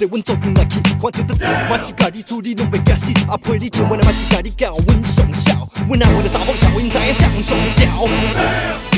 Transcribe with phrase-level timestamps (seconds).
[0.00, 1.34] 对阮做阵来去，看着得
[1.68, 5.52] 嘛一家己处理拢袂惊死，啊陪你唱阮的嘛一家己教阮上孝，
[5.86, 8.08] 阮阿为了查某孝，因知影上上调，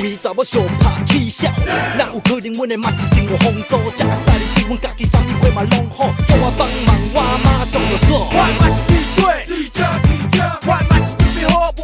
[0.01, 1.51] 为查某上拍起笑，
[1.99, 8.31] 哪有可能阮的嘛一真有风度，食个赛哩对阮家己啥物货嘛拢好，叫我帮忙我马上就做。
[8.31, 10.09] 我嘛是地对，地正地
[10.39, 11.83] 正，我嘛是准备好袂，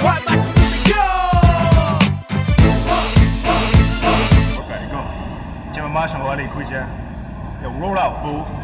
[0.00, 0.98] 我嘛是准备好。
[4.56, 4.96] 我甲你讲，
[5.74, 6.72] 今日马上我离开这。
[7.78, 8.58] 用 roll out fool。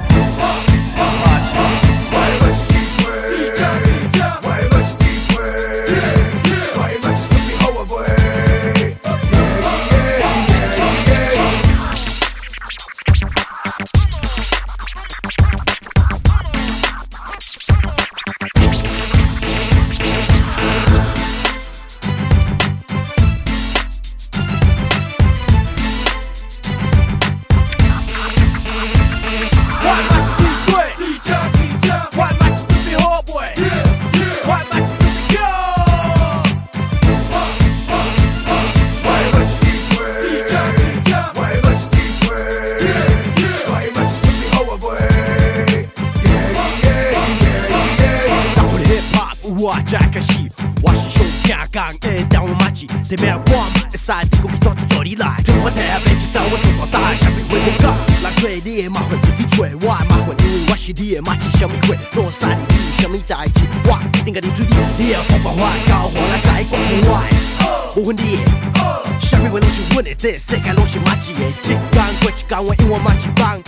[70.25, 73.61] 这世界拢是马子的，一天过一天，我永远马子棒，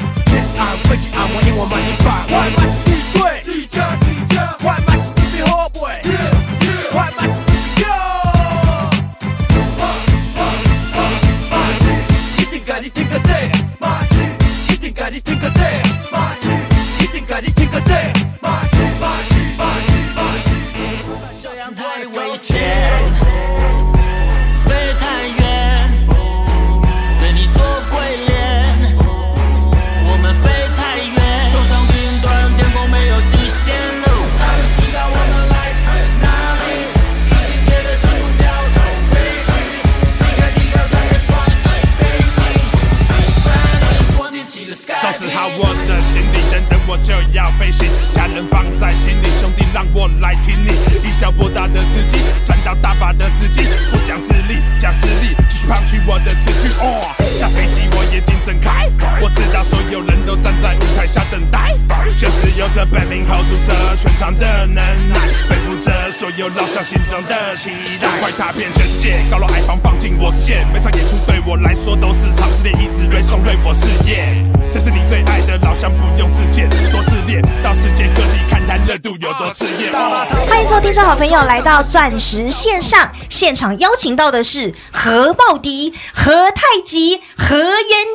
[62.66, 74.65] 有着本领 hold 住这全场的能耐，背负着所有老乡心中的期待，快踏遍全世界，高楼矮房放进我视线，每场演出对我来说都是场试炼，一直锐送锐我事业。
[74.78, 79.88] 这是你最爱的老乡，不用自荐，多自恋，到世界各地看看热度有多炽烈。
[79.90, 87.66] 哦欢迎各位听众好朋友来到钻石线上现场，邀请到的是何茂迪、何太极、何元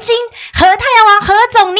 [0.03, 0.15] 金、
[0.53, 1.79] 何太阳王何总，你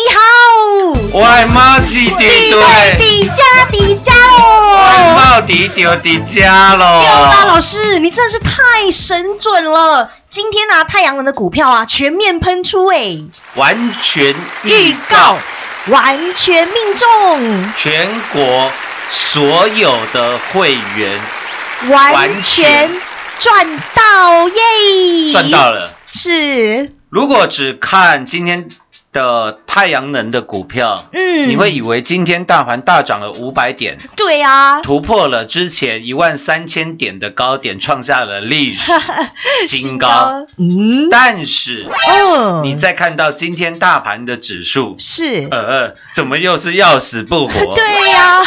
[1.14, 1.20] 好！
[1.20, 5.16] 外贸基地底对，底加底加外喽！
[5.16, 10.10] 贸底丢底家喽六大老师，你真的是太神准了！
[10.32, 13.18] 今天啊，太阳能的股票啊，全面喷出哎，
[13.56, 14.34] 完全
[14.64, 15.38] 预告。
[15.88, 18.72] 完全命中，全国
[19.10, 21.20] 所有的会员。
[21.90, 22.90] 完全
[23.40, 25.32] 赚到耶！
[25.34, 25.94] 赚到了。
[26.14, 28.70] 是，如果只看今天
[29.12, 31.32] 的太阳能的股票，嗯。
[31.50, 38.92] 你会以为今天大盘大涨了五百点，对啊，突破了之前一万三千点的高点，创下了历史
[39.68, 40.46] 新高。
[40.58, 41.88] 嗯，但是
[42.30, 47.54] 哦，你再看到今天大盘的指数，是，呃呃，怎么又是要死不活？
[47.76, 48.42] 对呀、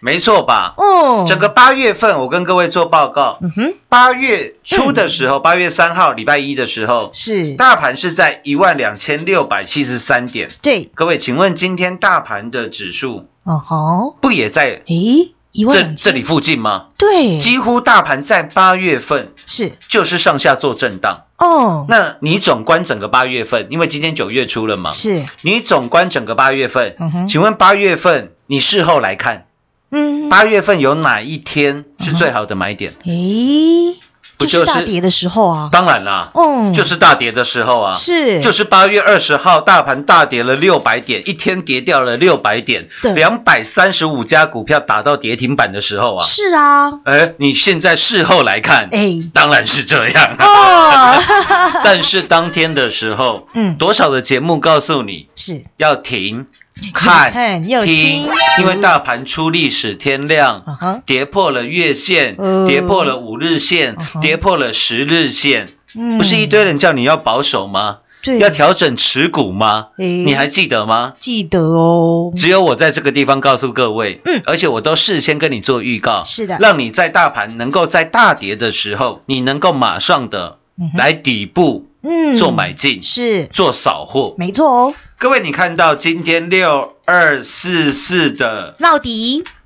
[0.00, 0.72] 没错吧？
[0.78, 10.50] 哦，整个八月份，我跟各位做报告，嗯哼，八月初的时候，八月三号礼拜一的时候，是，大盘是在一万两千六百七十三点。
[10.60, 16.88] 对，各位，请问今天大盘的指数哦吼，不也在诶，一万这这里附近吗？
[16.98, 19.72] 对，几乎大盘在八月份是。
[19.88, 21.24] 就是上下做震荡。
[21.38, 27.28] 哦，那你总观整个八月份，因为今天九月初了嘛，是，你总观整个八月份，嗯哼。
[27.28, 29.46] 请问八月份你事后来看，
[29.90, 32.92] 嗯，八月份有哪一天是最好的买点？
[33.04, 33.94] 诶，
[34.38, 50.36] 就不就是是大跌的时候啊，当然啦，嗯，就是大跌的时候啊，是，就是八月二十号，大盘大跌了六百点，一天跌掉了六百点对，两百三十五家股票打到跌停板的时候啊，是啊，哎，你现在事后来看，哎，当然是这样。
[50.38, 51.22] 哦，
[51.82, 53.76] 但是当天的时候，嗯。
[53.76, 56.46] 多少的节目告诉你是，要停、
[56.94, 58.28] 看、看又听听，
[58.60, 66.18] 因为大盘出历史天量嗯哼，跌破了月线嗯，跌破了五日线跌破了十日线，嗯。
[66.18, 67.98] 不是一堆人叫你要保守吗？
[68.40, 69.88] 要调整持股吗？
[69.96, 71.14] 你还记得吗？
[71.18, 74.42] 记得哦，只有我在这个地方告诉各位，嗯。
[74.44, 76.58] 而且我都事先跟你做预告，是的。
[76.60, 80.58] 让你在大盘能够在大跌的时候，你能够马上的
[80.96, 84.34] 来底部嗯，做买进，是，做扫货。
[84.36, 88.76] 没错哦，各位，你看到今天六二四四的，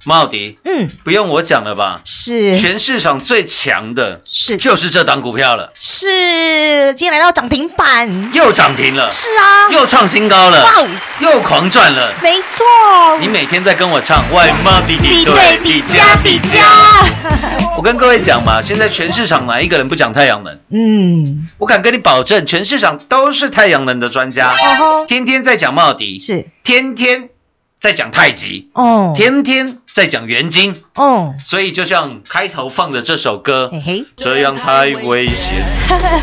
[0.05, 2.01] 茂迪，嗯，不用我讲了吧？
[2.05, 2.59] 是。
[2.59, 4.57] 全市场最强的是。
[4.57, 10.89] 就是这档股票了，是，今天来到涨停板，又涨停了，是啊，又创新高了，哇哦，
[11.21, 12.13] 又狂赚了。
[12.23, 12.65] 没错，
[13.21, 16.59] 你每天在跟我唱外贸底底对底加底加，
[17.79, 20.59] 我跟各位讲嘛，现在全市场哪一个人不讲太阳能？
[20.71, 27.29] 嗯，我敢跟你保证，全市场都是太阳能的专家，哦吼，天天在讲茂迪，是，天天
[27.83, 30.83] 在讲太极，哦，天天在讲元经。
[30.95, 35.65] 哦，所以就像开头放的这首歌，嘿嘿，这样太危险，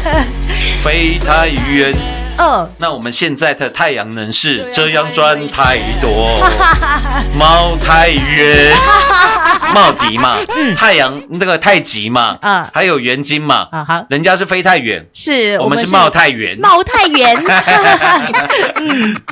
[0.82, 2.19] 飞太远。
[2.40, 6.40] 哦，那我们现在的太阳能是这样赚太多，
[7.38, 8.74] 猫太远，
[9.76, 10.38] 茂迪嘛，
[10.76, 12.70] 太阳那个太极嘛，啊。
[12.74, 17.36] 还有元金嘛，啊哈，人家是飞太远，是我们是茂太远，茂太远，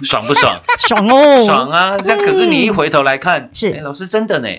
[0.03, 0.59] 爽不爽？
[0.77, 1.97] 爽哦，爽啊！
[2.03, 3.71] 这样可是你一回头来看，是。
[3.71, 4.49] 哎老师真的呢，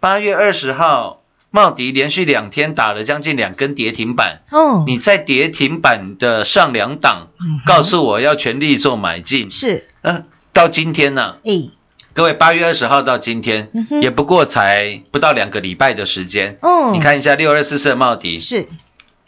[0.00, 1.20] 八月二十号。
[1.56, 9.48] 茂迪连续两天打了将近两根跌停板，哦，你在跌停板的上两档，嗯告诉我要全力做买进。
[9.48, 11.70] 是，嗯、到今天呢、哎，
[12.12, 16.58] 各位八月二十号到今天，嗯也不过才不到两个礼拜的时间。
[16.60, 18.66] 哦，你看一下六二四四的茂迪，是，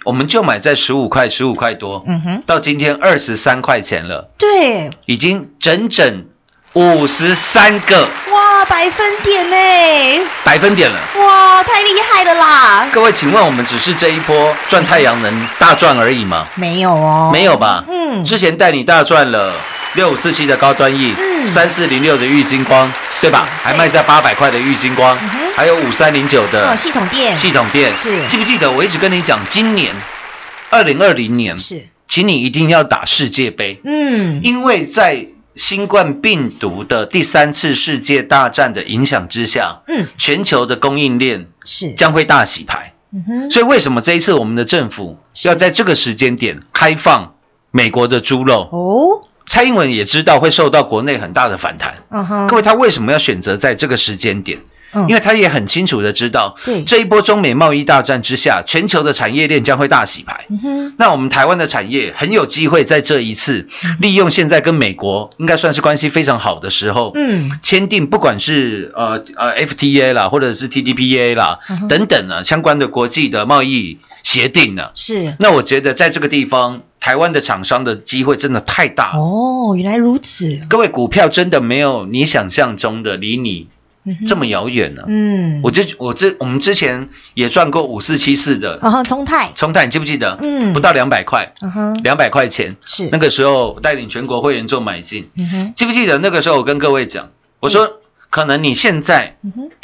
[0.04, 6.26] 我们就买在十五块、十五块多，嗯哼，到今天二十三块钱了，对，已经整整
[6.74, 8.02] 五十三个。
[8.04, 10.98] 哇，百分点呢，百分点了。
[11.16, 16.46] 哇，太厉害了啦，各位，请问我们只是这一波赚太阳能大赚而已吗？
[16.54, 17.84] 没有哦，没有吧？
[17.88, 19.54] 嗯，之前带你大赚了
[19.94, 21.48] 六五四七的高端 E，嗯。
[21.48, 23.46] 三四零六的玉金光，对吧？
[23.62, 27.34] 还卖在八百块的玉金光嗯，还有五三零九哦，的系统店。
[27.36, 28.26] 系统店，是。
[28.26, 29.94] 记不记得我一直跟你讲，今年
[30.70, 35.26] 二零二零年，是，请你一定要打世界杯，嗯，因为在
[35.58, 42.94] 新冠病毒的第三次世界大战的影响之下，嗯，全球的供应链是，将会大洗牌。
[43.10, 47.34] 嗯哼，所以为什么这一次我们的政府要在这个时间点开放
[47.72, 48.68] 美国的猪肉？
[48.70, 51.96] 哦，蔡英文也知道会受到国内很大的反弹。
[52.10, 54.60] 嗯哼，各位，他为什么要选择在这个时间点？
[54.92, 55.08] 嗯。
[55.08, 56.84] 因为他也很清楚的知道，对。
[56.84, 60.46] 这一波中美贸易大战之下，全球的产业链将会大洗牌。
[60.96, 63.96] 那我们台湾的产业很有机会在这一次嗯。
[64.00, 74.90] 利用现在跟美国应该算是关系非常好的时候，嗯，签订不管是呃呃 FTA 啦，或者是 TDPA 啦、等等呢相关的国际的贸易协定呢。
[74.94, 79.16] 是，那我觉得在这个地方，台湾的厂商的机会真的太大。
[79.16, 83.68] 哦，原来如此，各位，股票真的没有你想象中的离你
[84.26, 90.38] 这么遥远呢、嗯，我就我之我们之前也赚过五四七四的然后，冲泰，冲泰，你记不记得？
[90.42, 90.72] 嗯。
[90.72, 92.76] 不到两百块，嗯哼，两百块钱。
[92.86, 98.00] 是，那个时候带领全国会员做买进，嗯哼，记不记得那个时候我跟各位讲，我说
[98.30, 99.36] 可能你现在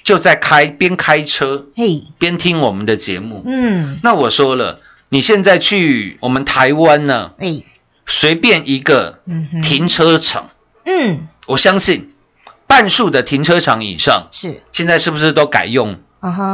[0.02, 3.42] 就在开边开车嘿，边听我们的节目。
[3.46, 7.62] 嗯，那我说了，你现在去我们台湾呢，哎，
[8.06, 9.20] 随便一个
[9.62, 10.50] 停车场，
[10.84, 12.12] 嗯，我相信
[12.66, 15.99] 半数的停车场以上，是，现在是不是都改用，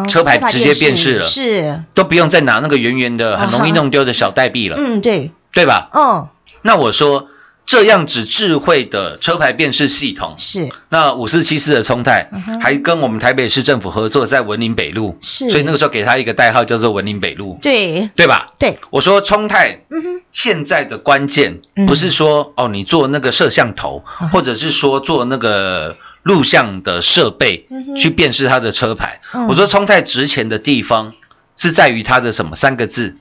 [0.08, 1.24] 车牌直接辨识了？
[1.24, 5.88] 是，都不用再拿那个圆圆的、很容易弄丢的小代币了，嗯，对，对吧？
[5.94, 6.28] 嗯，
[6.62, 7.28] 那我说，
[7.70, 10.70] 这样子智慧的车牌辨识系统，是。
[10.88, 15.48] 那五四七四的冲泰嗯还跟我们台北市政府合作，在文林北路，是。
[15.50, 18.10] 所以那个时候给他一个代号叫做文林北路，对。
[18.16, 18.52] 对吧？
[18.58, 19.82] 对，我说冲泰
[20.32, 29.20] 现在的关键嗯不是说哦，你做那个摄像头，嗯或者是说做那个录像的设备嗯去辨识它的车牌。
[29.32, 29.46] 嗯。
[29.46, 31.12] 我说冲泰值钱的地方
[31.56, 33.16] 是在于它的什么三个字？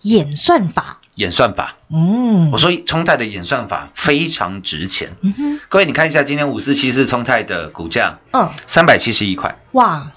[0.00, 1.76] 演算法，演算法。
[1.90, 5.16] 嗯，我说冲泰的演算法非常值钱。
[5.20, 10.10] 嗯哼，各位，你看一下今天五四七四冲泰的股价嗯，三百七十一块，哇。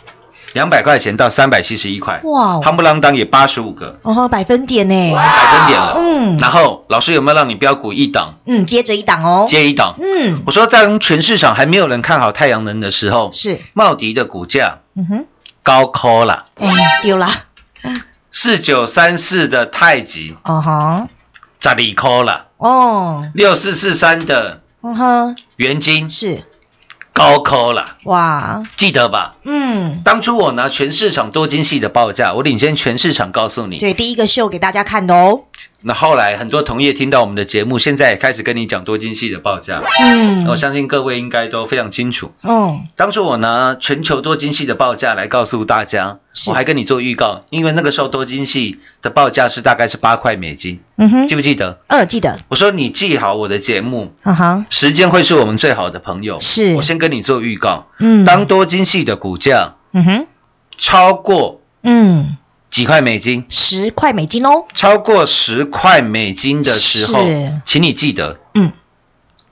[0.53, 3.99] 两百块钱到三百七十一块，哇，夯不啷当也八十五个。
[4.03, 5.97] 哦，百分点呢，百分点了。
[5.97, 6.37] 嗯。
[6.37, 8.35] 然后老师有没有让你标股一档？
[8.45, 9.95] 嗯，接着一档哦，接一档？
[10.01, 15.25] 嗯，我说，当全市场还没有人看好太阳能的时候，是，茂迪的股价嗯哼，
[15.61, 16.69] 高科了，哎，
[17.01, 17.27] 丢了，
[18.37, 21.07] 四九三四的太极哦哈，
[21.61, 26.43] 十二科了，哦，六四四三的嗯哼，元金是，
[27.13, 29.37] 高科了，哇，记得吧？
[29.45, 33.77] 嗯，当初我拿全市场多晶系的报价，我领先全市场告诉你。
[33.77, 35.43] 对，第一个秀给大家看的哦，
[35.79, 39.81] 那后来很多同业听到我们的节目，现在也开始跟你讲多晶系的报价。
[40.01, 42.33] 嗯，我相信各位应该都非常清楚。
[42.41, 51.27] 哦，当初我拿全球多晶系的报价来告诉大家，是我还跟你做预告，因为那个时候多晶系的报价是大概是八块美金，嗯哼。
[51.27, 51.79] 记，不记得？
[51.87, 56.39] 二记得，我说你记好我的节目，嗯哼，时间会是我们最好的朋友。
[56.41, 56.75] 是。
[56.75, 60.27] 我先跟你做预告，嗯，当多晶系的股价嗯哼，
[60.77, 62.37] 超过嗯，
[62.69, 68.71] 几块美金，十块美金哦，超过十块美金的时候是，请你记得，嗯。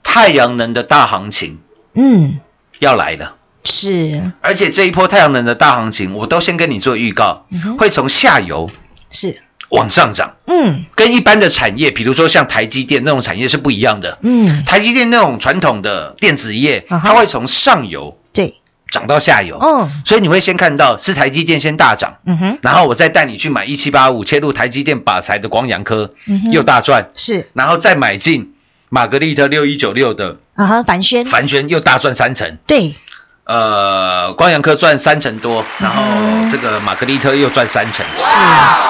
[0.02, 1.58] 太阳能的大行情
[1.94, 2.38] 嗯，
[2.78, 3.34] 要来了。
[3.64, 4.32] 是。
[4.40, 7.46] 而且这一波太阳能的大行情，我都先跟你做预告
[7.78, 8.70] 会从下游
[9.10, 10.84] 是，往上涨，嗯。
[10.94, 14.18] 跟一般的产业，比如说像台积电那种产业是不一样的。
[14.22, 26.52] 嗯，台积电那种传统的电子业，啊它会从上游对，涨到下游，嗯所以你会先看到是台积电先大涨，嗯哼，然后我再带你去买一七八五切入台积电把财的光阳科嗯哼。
[26.52, 27.48] 又大赚，是。
[27.54, 28.54] 然后再买进
[28.90, 32.94] 玛格丽特六一九六的啊哈，凡轩，凡轩又大赚三成，对，
[33.44, 38.04] 呃，光阳科赚三成多，然后嗯这个玛格丽特又赚三成。
[38.16, 38.24] 是，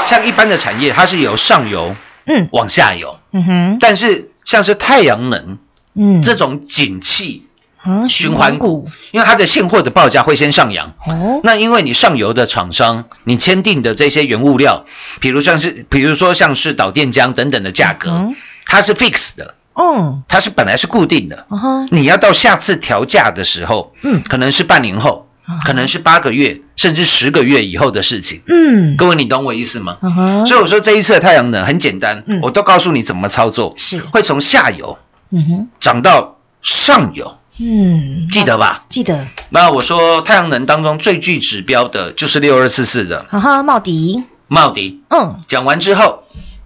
[0.06, 1.96] 像一般的产业，它是由上游
[2.26, 2.48] 嗯。
[2.52, 5.58] 往下游，嗯哼，但是像是太阳能
[5.94, 7.46] 嗯，这种景气，
[7.84, 10.94] 嗯循环股，因为它的现货的报价会先上扬。
[11.06, 14.84] 哦，那因为你上游的厂商，你签订的这些原物料，
[15.20, 21.46] 比如像是，比如说像是导电浆等等的价格，嗯它是 fix 的，嗯，它是本来是固定的。
[21.90, 24.22] 你要到下次调价的时候，嗯。
[24.28, 25.28] 可能是半年后，
[25.66, 28.42] 可能是八个月，甚至十个月以后的事情。
[28.46, 29.98] 嗯，各位，你懂我意思吗？
[30.46, 34.98] 所以我说这一次的太阳能很简单嗯，我都告诉你怎么操作，是，会从下游
[35.30, 38.84] 嗯哼，涨到上游，嗯，记得吧？
[38.88, 43.24] 记得，那我说太阳能当中最具指标的就是六二四四的。
[43.28, 45.02] 哈哈，茂迪，茂迪。
[45.10, 46.22] 嗯，讲完之后，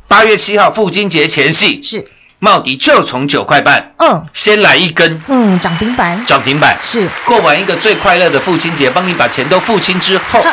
[0.07, 2.07] 八月七号父亲节前夕，是，
[2.41, 4.23] 茂迪就从九块半嗯。
[4.33, 6.77] 先来一根嗯，涨停板，涨停板。
[6.81, 10.45] 是，过完一个最快乐的父亲节，帮你把钱都付清之后，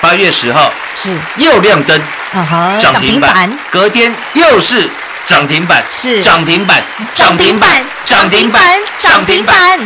[0.00, 2.00] 八月十号是，又亮灯
[2.34, 4.88] 啊哈，涨停板，隔天又是
[5.24, 6.22] 涨停板，是。
[6.22, 6.82] 涨停板，
[7.14, 8.62] 涨停板，涨停板，
[8.98, 9.78] 涨停，板，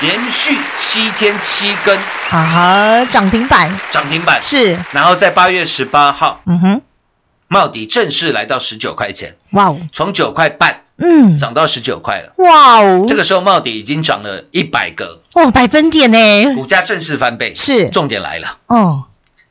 [0.00, 1.96] 连续七天七根。
[2.30, 6.80] 啊哈，涨停板，涨停板，是，然后在八月十八号，嗯哼，
[7.52, 12.32] 茂迪正式来到十九块钱，哇哦，从九块半嗯，涨到十九块了。
[12.38, 17.54] 哇哦，这个时候茂迪已经涨了一百个，哦，百分点呢，股价正式翻倍。
[17.54, 17.90] 是。
[17.90, 19.04] 重点来了，哦，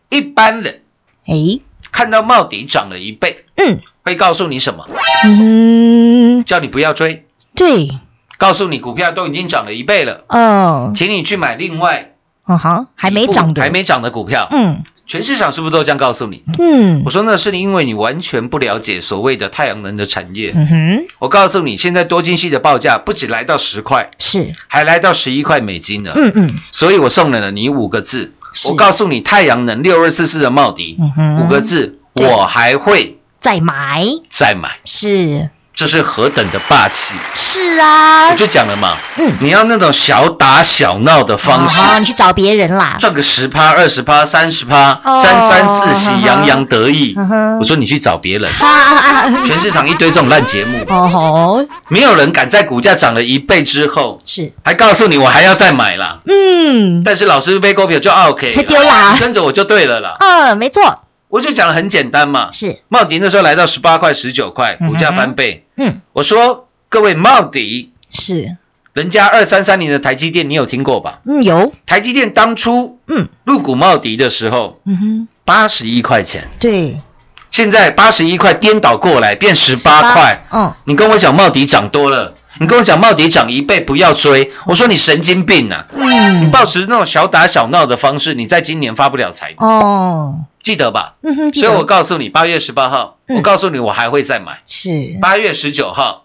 [0.09, 0.81] 一般人
[1.27, 3.77] 诶，看到茂迪涨了一倍，嗯。
[4.03, 4.87] 会告诉你什么？
[5.23, 7.99] 嗯，叫你不要追，对，
[8.39, 12.15] 告诉你股票都已经涨了一倍了，哦，请你去买另外
[12.45, 14.47] 哦哈，还没涨的，还，没涨的股票。
[14.49, 16.43] 嗯全市场是不是都这样告诉你？
[16.57, 17.01] 嗯。
[17.05, 20.53] 我说那是因为你完全不了解所谓的太阳能的产业。
[20.55, 26.13] 嗯哼，我告诉你，现在多晶系的报价不止来到十块，是，还来到十一块美金了。
[26.15, 26.59] 嗯嗯。
[26.71, 28.33] 所以我送了你五个字，
[28.69, 31.45] 我告诉你，太阳能六二四四的茂迪嗯哼。
[31.45, 35.49] 五个字，我还会再买，再买，是
[35.81, 37.15] 这是何等的霸气！
[37.33, 38.29] 是啊。
[38.29, 45.19] 我，就讲了嘛，嗯，你要那种小打小闹的方式，好，你去找别人啦，赚个十趴、二十趴、三十趴，哦。
[45.23, 47.15] 沾沾自喜，洋洋得意。
[47.59, 56.19] 我说你去找别人，哈，全市场一堆这种烂节目，哦吼，没有人敢在股价涨了一倍之后，是，还告诉你我还要再买啦。
[56.27, 57.01] 嗯。
[57.03, 59.17] 但是老师被股票就 OK，还丢啦。
[59.19, 60.17] 跟着我就对了啦。
[60.19, 65.65] 嗯，没错，我就讲的很简单嘛，是，茂迪那时候来到十八块、十九块，股价翻倍。
[65.81, 66.01] 嗯。
[66.13, 68.57] 我说各位茂迪，是，
[68.93, 71.21] 人家二三三零的台积电，你有听过吧？
[71.25, 73.27] 嗯，有，台积电当初嗯。
[73.45, 77.01] 入股茂迪的时候，嗯哼，八十一块钱，对，
[77.49, 80.45] 现在八十一块颠倒过来变十八块。
[80.51, 85.87] 嗯，你跟我讲茂迪涨多了，你跟我讲茂迪涨一倍不要追，我说你神经病啊！
[85.93, 86.41] 嗯。
[86.41, 91.15] 你嗯，抱持那种小打小闹的方式，你在今年发不了财，哦，记得吧？
[91.21, 93.37] 嗯哼，所以我告诉你，八月十八号，嗯。
[93.37, 94.61] 我告诉你我还会再买。
[94.65, 96.23] 是，八月十九号，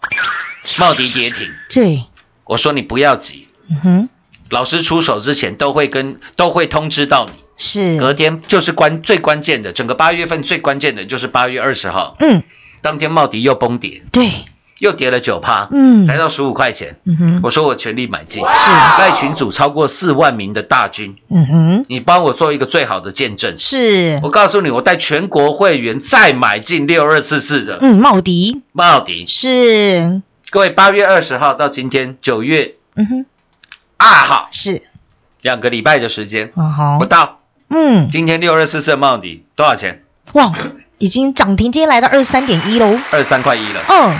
[0.79, 2.03] 茂迪跌停，对，
[2.45, 4.09] 我说你不要急，嗯哼，
[4.49, 7.43] 老师出手之前都会跟都会通知到你。
[7.57, 12.43] 是，隔天就是关最关键的，整个八月份最关键的就是八月二十号，嗯，
[12.81, 14.29] 当天茂迪又崩跌，对，
[14.79, 16.05] 又跌了九趴，嗯。
[16.07, 16.99] 来到十五块钱。
[17.05, 23.57] 嗯哼，我说我全力买进，是赖群组超过四万名的大军，嗯哼，你帮我做一个最好的见证。
[23.57, 27.79] 是，我告诉你，我带全国会员再买进六二四四的。
[27.81, 28.61] 嗯，茂迪。
[28.71, 29.25] 茂迪。
[29.27, 33.25] 是，各位，八月二十号到今天九月嗯哼，
[33.97, 34.81] 二号，是，
[35.41, 36.51] 两个礼拜的时间。
[36.55, 36.97] 嗯好。
[36.99, 37.39] 不，到。
[37.69, 40.03] 嗯，今天六二四四的茂迪多少钱？
[40.33, 40.53] 哇，
[40.99, 43.81] 已经涨停，今天来到二十三点一喽，二十三块一了。
[43.89, 44.17] 嗯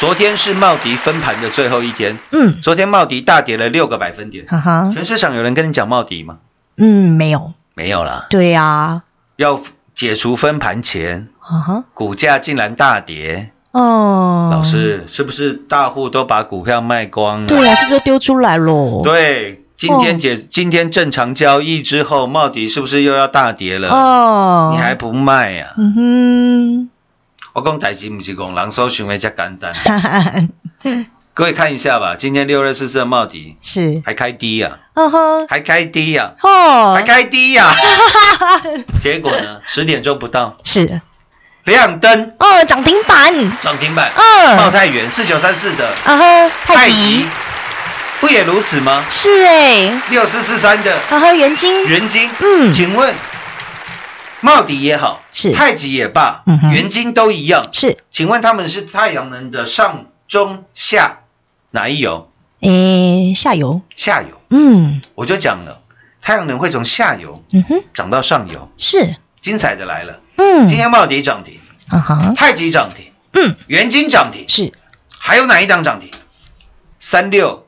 [0.00, 4.44] 昨天是茂迪分盘的最后一天，嗯，昨天茂迪大跌了六个百分点。
[4.46, 6.38] 哈哈，全市场有人跟你讲茂迪吗？
[6.76, 8.26] 嗯，没有，没有啦。
[8.28, 9.02] 对呀，
[9.36, 9.60] 要
[9.94, 17.46] 解除分盘前，哈哈，股价竟然大跌，哦，老，师是不是大户都把股票卖光了？
[17.46, 19.02] 对呀，是不是丢出来喽？
[19.04, 23.88] 对，今天解、今天正常交易之后，茂迪是不是又要大跌了？
[23.88, 25.78] 哦，你还不卖呀、啊？
[25.78, 26.90] 嗯
[27.54, 29.72] 我讲代志不是讲人所想的这简单。
[31.34, 37.72] 各位看一下吧，今天六二四四的茂迪是，还开低呀、哦吼，还开低呀、哦还，开低呀、
[39.00, 40.56] 结果呢，十点钟不到。
[40.64, 41.00] 是，
[41.62, 42.32] 亮灯。
[42.40, 44.10] 哦，涨停板，涨停板，
[44.56, 45.88] 茂嗯，泰元四九三四的。
[46.04, 47.24] 啊哈，太极，
[48.18, 49.04] 不也如此吗？
[49.08, 50.92] 是哎，六四四三的。
[51.08, 52.72] 啊哈，元金，元金，嗯。
[52.72, 53.14] 请问
[54.44, 55.52] 茂迪也好，是。
[55.52, 56.70] 太极也罢嗯，哼。
[56.70, 61.20] 元金都一样，是，请问他们是太阳能的上中下
[61.70, 62.30] 哪一游？
[62.60, 65.00] 诶，下游，下游，嗯。
[65.14, 65.80] 我就讲了，
[66.20, 74.74] 太阳能会从下游嗯哼，涨到上游，是，精彩的来了，嗯，今天茂迪涨停，啊哈，太极涨停，嗯，元金涨停，是，
[75.08, 76.10] 还有哪一档涨停？
[77.00, 77.66] 三六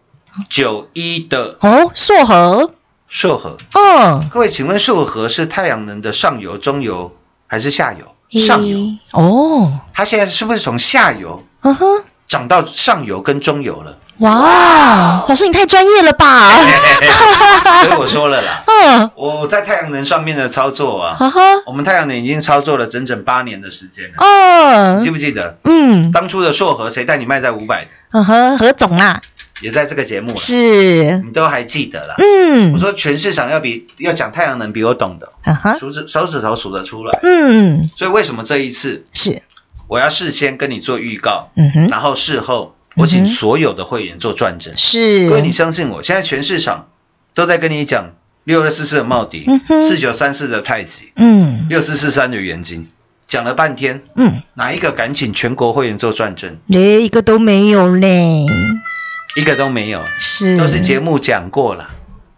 [0.50, 2.74] 九一的哦，硕和，
[3.08, 7.16] 硕和，嗯，各位，请问硕和是太阳能的上游、中游
[7.46, 8.40] 还是下游？
[8.40, 8.78] 上游，
[9.12, 11.86] 哦，它现在是不是从下游嗯哼，
[12.26, 13.96] 涨到上游跟中游了？
[14.18, 16.50] 哇，老师你太专业了吧？
[17.84, 25.58] 所以我说了啦， 嗯，我在太阳能上面的操作啊，哈哈，我们太阳能已经操作了整整八年的时间了，嗯记，不记得？
[25.62, 29.20] 嗯，当初的硕和谁带你卖在五百的，嗯哼，何总啦，
[29.60, 32.14] 也在这个节目了，是，你都还记得啦。
[32.18, 37.18] 嗯，我说全市场要比要讲太阳能比我懂的，啊哈，数指手指头数得出来。
[37.22, 39.42] 嗯，所以为什么这一次是，
[39.88, 44.74] 我要事先跟你做预告，嗯哼，然后事后我请所有的会员做转正。
[44.76, 46.88] 是，各位，你相信我，现在全市场
[47.34, 48.10] 都在跟你讲
[48.44, 49.46] 六二四四的茂迪
[49.82, 51.66] 四九三四的太极，嗯。
[51.68, 52.86] 六四四三的元金，
[53.26, 56.58] 讲了半天，嗯，哪一个敢请全国会员做转正？
[56.66, 58.46] 连一个都没有嘞，
[59.36, 61.90] 一个都没有，是，都是节，目讲过了，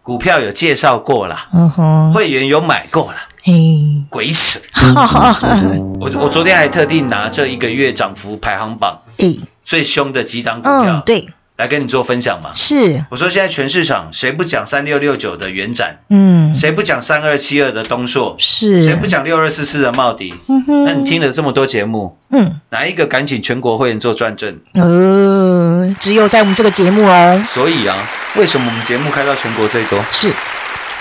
[0.03, 4.59] 股票有介绍过了，嗯哼，会员有买过了，嘿，鬼扯！
[4.73, 5.61] 哈哈哈，
[6.01, 12.53] 我我昨天还特地拿这一个月涨幅排行榜诶，最凶的几档股嗯票，对，来跟你做分享嘛。
[12.55, 20.33] 是，我说现在全市场谁不讲三六六九的元展，嗯，谁不讲三二七二的东硕，是，谁不讲六二四四的茂迪？
[20.49, 24.61] 嗯哼，那你听了这么多节目，嗯，哪一个敢请全国会员做转正？
[24.75, 30.01] 呃，只有在我们这个节目哦，所以啊，为什么我们节目开到全国最多？
[30.13, 30.31] 是，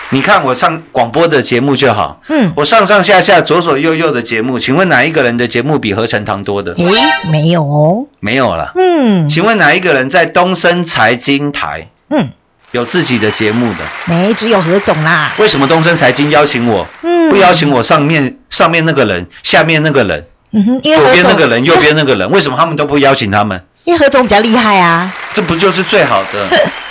[0.10, 6.74] 你看我上广播的节目就好，嗯，我上上下下左左右右的节目，请问哪一个人的节目比合成堂多的？
[6.76, 6.86] 诶，
[7.30, 7.62] 没有。
[7.64, 8.72] 哦，没有了。
[8.76, 11.90] 嗯，请问哪一个人在东升财经台？
[12.10, 12.30] 嗯，
[12.72, 13.80] 有自己的节目的？
[14.06, 20.26] 没，只有何总啦，为什么东升财经邀请我，嗯，不邀请我上面上面那个人，下面那个人，
[20.82, 23.62] 左边那个人，右边那个人，为什么他们都不邀请他们？
[23.84, 26.48] 因为何总比较厉害啊，这不就是最好的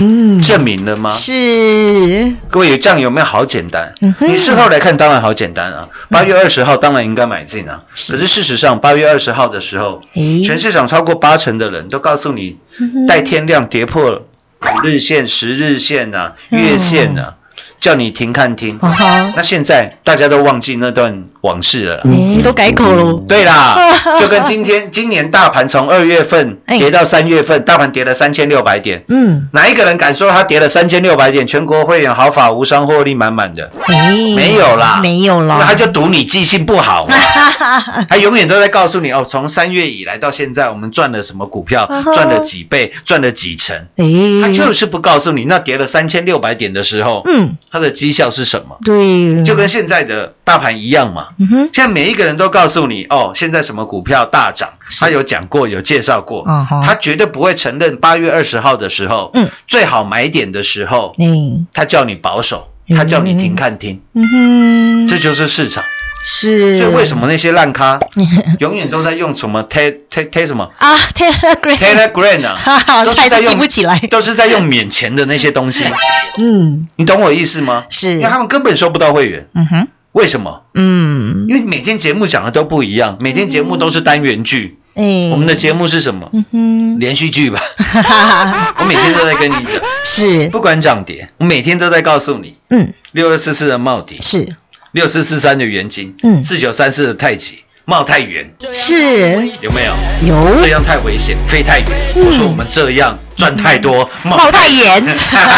[0.00, 1.10] 嗯，证明了吗？
[1.10, 3.92] 是，各位，这样有没有好简单？
[4.00, 5.88] 嗯你事后来看，当然好简单啊。
[6.10, 7.84] 八月二十号当然应该买进啊。
[7.94, 10.00] 是可是事实上，八月二十号的时候，
[10.44, 14.22] 全市场超过八成的人都告诉你，嗯哼待天亮跌破
[14.62, 17.34] 五日线、十日线啊、嗯月线啊，
[17.80, 18.78] 叫你停看听。
[18.80, 22.02] 哦哈，那现在大家都忘记那段往事了啦。
[22.06, 23.22] 哎，都改口了。
[23.28, 23.76] 对啦，
[24.20, 33.70] 就跟今天今年大盘从二月份哎跌到三月份，大盘跌了三千六百点，嗯，哪一个人敢说他跌了三千六百点，全国会员毫发无伤，获利满满的？
[33.86, 35.56] 哎，没有啦没有啦。
[35.60, 37.14] 那他就赌你记性不好嘛。
[38.08, 43.76] 他永远都在告诉你哦，从三月以来到现在，我们赚了什么股票赚了几倍，赚了几成。
[43.96, 44.04] 哎，
[44.42, 48.78] 他就是不告诉你，那跌了三千六百点的时候，嗯，它的绩效是什么？
[48.84, 51.28] 对，就跟现在的大盘一样嘛。
[51.38, 65.84] 嗯哼，现在每一个人都告诉你，哦，现在什么股票大涨，他有讲过，有介绍过嗯，他绝对不会承认八月二十号的时候，嗯，最好买点的时候，嗯，他叫你保守，他叫你停看停，嗯哼，这就是市场。
[66.20, 68.00] 是，所以为什么那些烂咖
[68.58, 70.68] 永远都在用什么 te te te 什么？
[70.78, 73.96] 啊？Telegram，Telegram 哈啊，都是在用记不起来。
[74.10, 75.84] 都是在用免钱的那些东西，
[76.38, 77.84] 嗯，你懂我意思吗？
[77.88, 78.14] 是。
[78.14, 80.62] 因为他们根本收不到会员，嗯哼，为什么？
[80.74, 84.78] 嗯，因为每天节目讲的都不一样，每天节目都是单元剧。
[84.94, 86.28] 哎，我们的节目是什么？
[86.32, 87.60] 嗯哼，连续剧吧。
[87.76, 94.48] 哈哈哈，我每天都在跟你讲，是，不管涨跌，我每天都在告诉你，嗯，六二四四的茂迪，是。
[94.90, 96.42] 六四四三的元金，嗯。
[96.42, 99.46] 四九三四的太极，茂太远，是。
[99.62, 99.94] 有没有？
[100.28, 100.56] 有。
[100.60, 101.88] 这样太危险，飞太远。
[102.16, 105.02] 我说我们这样赚太多，冒太远，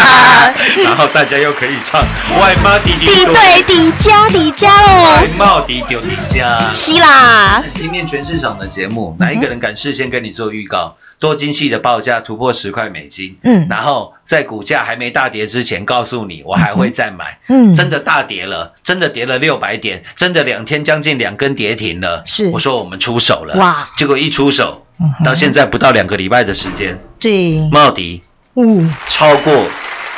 [0.84, 2.00] 然后大家又可以唱
[2.40, 5.16] 外妈迪迪敌对敌家敌家哦。
[5.16, 6.70] 外，貌迪丢迪家。
[6.72, 10.96] 是啦，今天全市场的节目，哪一个人敢事先跟你做预告？
[11.20, 13.68] 多精细的报价突破十块美金，嗯。
[13.68, 17.74] 然后在股价还没大跌之前告诉你，我还会再买，嗯。
[17.74, 22.50] 真的大跌了，真的跌了六百点，真的两天将近两根跌停了，是。
[22.50, 23.88] 我说我们出手了，哇。
[23.96, 24.84] 结果一出手
[25.22, 28.22] 到现在不到两个礼拜的时间，对，茂迪
[28.56, 29.66] 嗯超过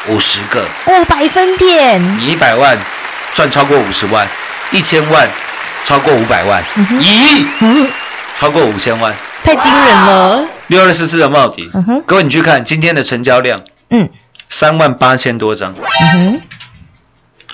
[0.09, 2.79] 五十个，哦，百分点，你一百万
[3.35, 4.27] 赚超过五十万，
[4.71, 5.29] 一千万
[5.85, 6.63] 超过五百万，
[7.01, 7.91] 一亿嗯，
[8.39, 9.13] 超过五千万。
[9.45, 14.09] 太惊人了，六二四四的茂迪嗯哼，各位你去看今天的成交量嗯。
[14.49, 15.75] 三万八千多张，
[16.15, 16.41] 嗯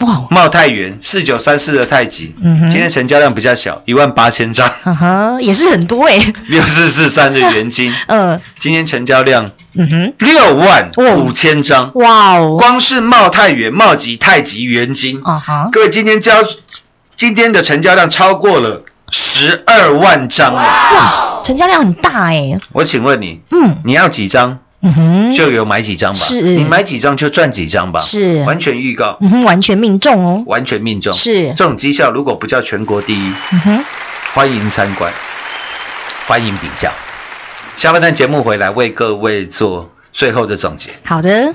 [0.00, 2.70] 哼，哇，茂太元四九三四的太极，嗯哼。
[2.72, 4.68] 今天成交量比较小，一万八千张。
[4.82, 8.40] 哈哈，也是很多哎，六四四三的元金， 嗯。
[8.58, 16.34] 今天成交量嗯哼，六万哦五千张，哇哦，光是茂太元、茂吉、太极、元金，啊哈，各位今天交
[17.14, 20.60] 今天的成交量超过了十二万张了。
[20.62, 23.76] 哇，成交量很大哎，我请问你，嗯。
[23.84, 24.58] 你要几张？
[24.80, 26.18] 嗯哼，就有买几张吧？
[26.18, 26.40] 是。
[26.40, 28.00] 你买几张就赚几张吧？
[28.00, 28.44] 是。
[28.44, 31.12] 完全预告，嗯哼，完全命中哦，完全命中。
[31.12, 31.52] 是。
[31.54, 33.84] 这种绩效如果不叫全国第一，嗯哼，
[34.34, 35.12] 欢迎参观，
[36.26, 36.92] 欢迎比较。
[37.76, 40.90] 下半段节目回来为各位做最后的总结。
[41.04, 41.54] 好的，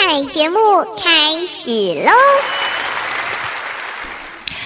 [0.00, 0.58] 彩节目
[0.96, 1.70] 开始
[2.04, 2.12] 喽！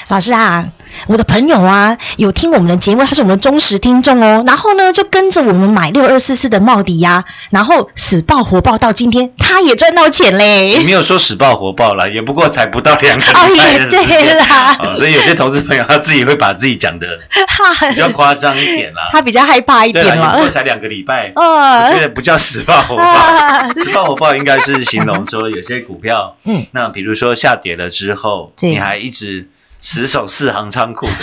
[0.09, 0.66] 老师啊，
[1.07, 4.45] 我的朋友啊，有听我们的节目，他是我们的忠实听众哦。
[4.47, 10.83] 然后呢，就跟着我们买六二四四的茂迪呀、然后死爆活爆到今天，他也赚到钱你嘞。
[10.85, 17.07] 没有说死爆活爆啦，也不过才不到两个哦礼拜也的时间 对啦哦所以有些投资朋友他自己会把自己讲的
[17.91, 19.09] 比较夸张一点啦。
[19.11, 20.33] 他比较害怕一点嘛。
[20.35, 29.49] 不过才两个礼拜， 哦我觉得不叫死爆火爆，啊死爆火爆应该是形容说有些股票，嗯那比如说下跌了之后，你还一直
[29.83, 31.14] 死守四行仓库的，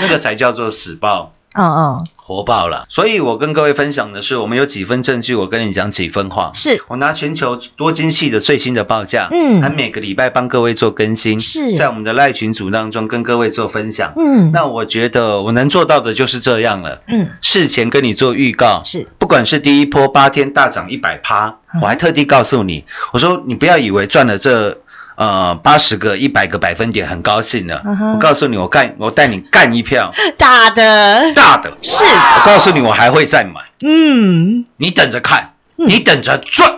[0.00, 1.34] 那个才叫做死报。
[1.54, 6.50] 哦哦，活爆了，所以我跟各位分享的是，我们有几分证据，我跟你讲几分话。
[6.52, 6.82] 是。
[6.88, 9.62] 我拿全球多精细的最新的报价，嗯。
[9.62, 11.74] 还每个礼拜帮各位做更新，是。
[11.74, 14.12] 在我们的赖群组当中跟各位做分享。
[14.18, 14.52] 嗯。
[14.52, 17.00] 那我觉得我能做到的就是这样了。
[17.08, 19.08] 嗯，事前跟你做预告，是。
[19.16, 21.80] 不管是第一波八天大涨一百趴，嗯。
[21.80, 24.82] 我还特地告诉你，我说你不要以为赚了这
[25.16, 27.82] 呃八十个、一百个百分点，很高兴了。
[27.84, 28.12] 嗯哼。
[28.12, 30.12] 我告诉你，我干，我带你干一票。
[30.38, 31.34] 大的。
[31.34, 31.76] 大的。
[31.82, 36.72] 是，我告诉你，我还会再买，嗯，你等着看，你等着赚。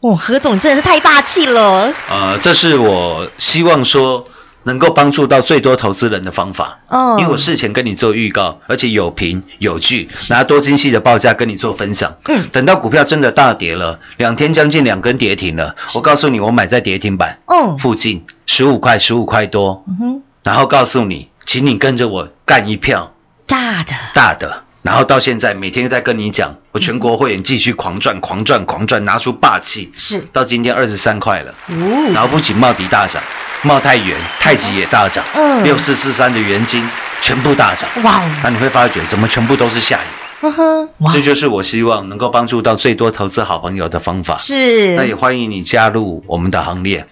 [0.00, 1.92] 哇，何总真的是太霸气了。
[2.08, 4.26] 呃，这是我希望说
[4.62, 6.80] 能够帮助到最多投资人的方法。
[6.88, 7.16] 哦。
[7.18, 12.16] 因为我事前跟你做预告，而且有凭有据，拿多精细的报价跟你做分享。
[12.26, 12.48] 嗯。
[12.52, 23.12] 等到股票真的大跌了，两天将近两根跌停了，我告诉你，我买在跌停板哦，附近十五块，十五块多，嗯哼，然后告诉你，请你跟着我干一票。
[23.46, 23.94] 大的。
[24.14, 24.64] 大的。
[24.82, 29.92] 然后到现在每天在跟你讲，我全国会员继续狂赚、狂赚、狂赚，拿出霸气。
[29.96, 33.22] 是到今天二十三块了，哦，然后不仅茂迪大涨，
[33.62, 36.88] 茂泰元、太极也大涨，嗯六四四三的元金
[37.20, 37.88] 全部大涨。
[38.02, 40.02] 哇哦，那你会发觉，怎么全部都是下影？
[40.40, 44.38] 呵呵，哇这就是我希望能够帮助到最多投资好朋友的方法。
[44.38, 47.06] 是那也欢迎你加入我们的行列，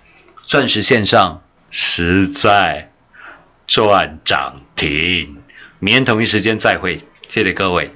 [0.46, 2.90] 钻石线上实在
[3.66, 5.36] 赚涨停。
[5.80, 7.90] 明天同一时间再会，谢谢各位。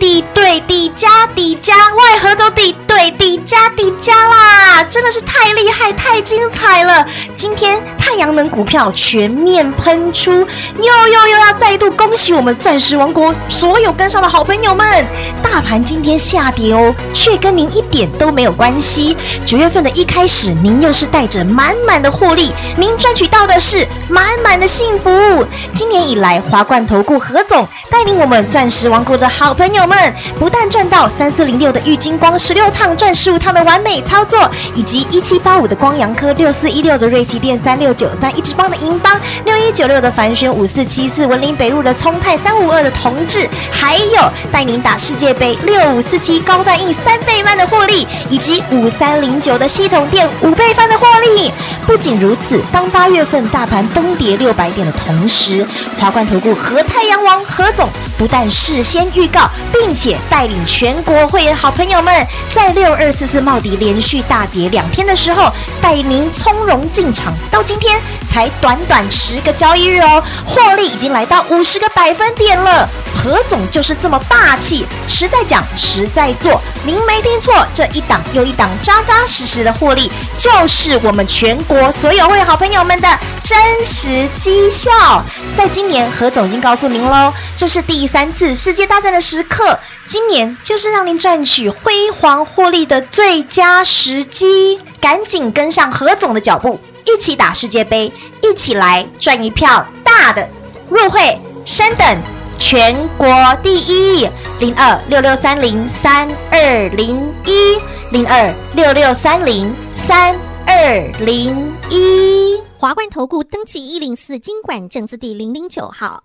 [0.00, 7.06] 底对底加底加，外合走底对底加底加啦，真的是太厉害、太精彩了！
[7.36, 15.04] 今天太阳能股票全面喷出，又又又要再度恭喜我们钻石王国所有跟上的好朋友们。
[15.42, 19.14] 大盘今天下跌哦，却跟您一点都没有关系。
[19.44, 25.46] 九月份的一开始，您又是带着满满的获利，您赚取到的是满满的幸福。
[25.74, 51.50] 今年以来，华冠投顾何总带领我们钻石王国的好朋友们，不但赚到三四零六的玉金光十六趟赚十五趟的完美操作，以及一七八五的光阳科六四一六的瑞奇电三六九三一直邦的银邦六一九六的凡轩五四七四文林北路的聪泰三五二的同志，还有带您打世界杯六五四七高段印三倍翻的获利，以及五三零九的系统店五倍翻的获利。
[51.86, 55.66] 不仅如此，当八月份大盘崩跌六百点的同时，
[55.98, 57.88] 华冠投顾和太阳王何总
[58.20, 72.86] 不但事先预告，并且带领全国会员好朋友们，在六二四四茂迪连续大跌两天的时候，带您从容进场，到今天才短短十个交易日哦，获利已经来到五十个百分点了。
[73.14, 76.60] 何总就是这么霸气，实在讲，实在做。
[76.84, 83.08] 您没听错，这一档又一档扎扎实实的获利，就是我们全国所有会员好朋友们的
[83.42, 85.24] 真实绩效。
[85.56, 100.48] 在今年，何总已经告诉您喽，这是第三次世界大战的时刻，今年就是让您赚取辉煌获利的最佳时机，赶紧跟上何总的脚步，一起打世界杯，一起来赚一票大的。
[100.88, 102.18] 入会升等
[102.58, 103.28] 全国
[103.62, 107.78] 第一，零二六六三零三二零一，
[108.10, 112.58] 零二六六三零三二零一。
[112.76, 116.24] 华冠投顾登记一零四经管证字第零零九号。